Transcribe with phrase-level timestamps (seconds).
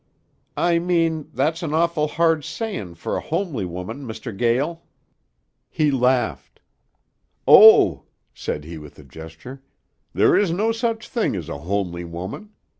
[0.57, 4.35] "I mean, that's an awful hard sayin' fer a homely woman, Mr.
[4.35, 4.81] Gael."
[5.69, 6.59] He laughed.
[7.47, 9.61] "Oh," said he with a gesture,
[10.11, 12.49] "there is no such thing as a homely woman.